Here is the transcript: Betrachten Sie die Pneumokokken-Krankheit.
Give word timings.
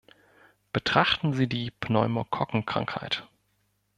Betrachten 0.73 1.33
Sie 1.33 1.47
die 1.47 1.69
Pneumokokken-Krankheit. 1.69 3.27